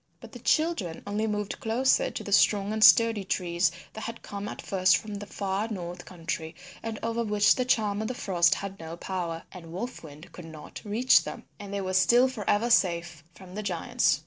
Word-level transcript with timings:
But 0.19 0.31
the 0.31 0.39
children 0.39 1.03
only 1.05 1.27
moved 1.27 1.59
closer 1.59 2.09
to 2.09 2.23
the 2.23 2.31
strong 2.31 2.73
and 2.73 2.83
sturdy 2.83 3.23
trees 3.23 3.71
that 3.93 4.01
had 4.05 4.23
come 4.23 4.47
at 4.47 4.59
first 4.59 4.97
from 4.97 5.13
the 5.13 5.27
far 5.27 5.67
north 5.67 6.05
country 6.05 6.55
and 6.81 6.97
over 7.03 7.23
which 7.23 7.53
the 7.53 7.65
Charm 7.65 8.01
of 8.01 8.07
the 8.07 8.15
Frost 8.15 8.55
had 8.55 8.79
no 8.79 8.97
power, 8.97 9.43
and 9.51 9.71
Wolf 9.71 10.01
Wind 10.03 10.31
could 10.31 10.45
not 10.45 10.81
reach 10.83 11.23
them 11.23 11.43
and 11.59 11.71
they 11.71 11.81
were 11.81 11.93
still 11.93 12.27
for 12.27 12.49
ever 12.49 12.71
safe 12.71 13.23
from 13.35 13.53
the 13.53 13.61
giants. 13.61 14.19